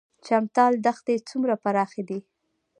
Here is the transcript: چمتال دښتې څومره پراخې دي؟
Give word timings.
چمتال 0.25 0.73
دښتې 0.85 1.15
څومره 1.29 1.53
پراخې 1.63 2.03
دي؟ 2.09 2.19